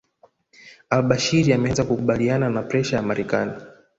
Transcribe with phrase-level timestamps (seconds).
[0.95, 3.51] AlBashir ameanza kukubaliana na presha ya Marekani